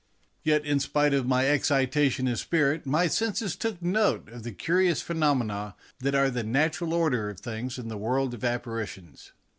Yet, 0.41 0.65
in 0.65 0.79
spite 0.79 1.13
of 1.13 1.27
my 1.27 1.47
excitation 1.47 2.27
of 2.27 2.39
spirit, 2.39 2.87
my 2.87 3.05
senses 3.05 3.55
took 3.55 3.83
note 3.83 4.29
of 4.29 4.41
the 4.41 4.51
curious 4.51 4.99
phenomena 5.03 5.75
that 5.99 6.15
are 6.15 6.31
the 6.31 6.41
natural 6.43 6.95
order 6.95 7.29
of 7.29 7.39
things 7.39 7.77
in 7.77 7.87
the 7.87 7.99
world 7.99 8.33
of 8.33 8.43
apparitions. 8.43 9.31